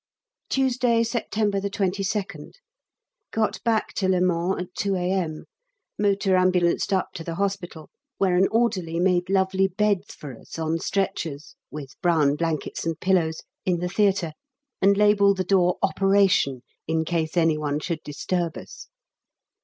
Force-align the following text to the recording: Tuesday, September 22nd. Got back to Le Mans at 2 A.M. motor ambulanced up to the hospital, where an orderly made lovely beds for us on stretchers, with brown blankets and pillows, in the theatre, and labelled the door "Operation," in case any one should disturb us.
Tuesday, 0.49 1.03
September 1.03 1.59
22nd. 1.61 2.53
Got 3.29 3.63
back 3.63 3.93
to 3.93 4.09
Le 4.09 4.19
Mans 4.19 4.59
at 4.63 4.73
2 4.73 4.95
A.M. 4.95 5.45
motor 5.99 6.35
ambulanced 6.37 6.91
up 6.91 7.09
to 7.13 7.23
the 7.23 7.35
hospital, 7.35 7.91
where 8.17 8.35
an 8.35 8.47
orderly 8.49 8.99
made 8.99 9.29
lovely 9.29 9.67
beds 9.67 10.15
for 10.15 10.35
us 10.35 10.57
on 10.57 10.79
stretchers, 10.79 11.53
with 11.69 12.01
brown 12.01 12.35
blankets 12.35 12.83
and 12.83 12.99
pillows, 12.99 13.43
in 13.63 13.77
the 13.77 13.89
theatre, 13.89 14.33
and 14.81 14.97
labelled 14.97 15.37
the 15.37 15.43
door 15.43 15.77
"Operation," 15.83 16.63
in 16.87 17.05
case 17.05 17.37
any 17.37 17.59
one 17.59 17.79
should 17.79 18.01
disturb 18.01 18.57
us. 18.57 18.87